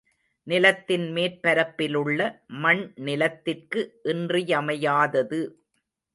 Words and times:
நிலத்தின் 0.47 1.05
மேற்பரப்பிலுள்ள 1.15 2.19
மண் 2.57 2.93
நிலத்திற்கு 2.99 3.83
இன்றியமையாதது. 4.03 5.41